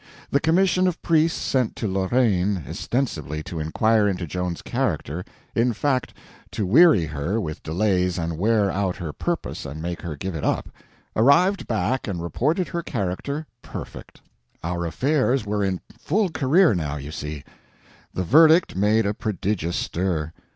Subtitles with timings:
[0.31, 6.15] The commission of priests sent to Lorraine ostensibly to inquire into Joan's character—in fact
[6.53, 10.43] to weary her with delays and wear out her purpose and make her give it
[10.43, 14.21] up—arrived back and reported her character perfect.
[14.63, 17.43] Our affairs were in full career now, you see.
[18.11, 20.33] The verdict made a prodigious stir.